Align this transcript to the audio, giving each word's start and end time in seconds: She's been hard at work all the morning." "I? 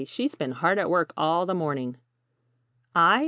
She's 0.05 0.33
been 0.35 0.51
hard 0.51 0.79
at 0.79 0.89
work 0.89 1.13
all 1.15 1.45
the 1.45 1.53
morning." 1.53 1.95
"I? 2.95 3.19